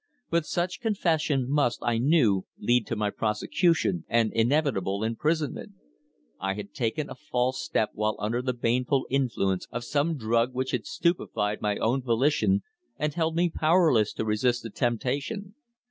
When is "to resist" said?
14.13-14.63